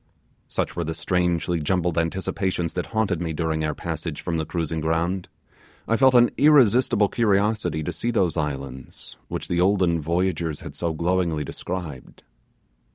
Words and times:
Such 0.47 0.75
were 0.75 0.83
the 0.83 0.95
strangely 0.95 1.59
jumbled 1.59 1.95
anticipations 1.95 2.73
that 2.73 2.87
haunted 2.87 3.21
me 3.21 3.33
during 3.33 3.63
our 3.63 3.75
passage 3.75 4.21
from 4.21 4.37
the 4.37 4.47
cruising 4.47 4.81
ground. 4.81 5.29
I 5.87 5.95
felt 5.95 6.15
an 6.15 6.31
irresistible 6.39 7.07
curiosity 7.07 7.83
to 7.83 7.91
see 7.91 8.09
those 8.09 8.35
islands 8.35 9.15
which 9.27 9.47
the 9.47 9.61
olden 9.61 10.01
voyagers 10.01 10.61
had 10.61 10.75
so 10.75 10.93
glowingly 10.95 11.43
described. 11.43 12.23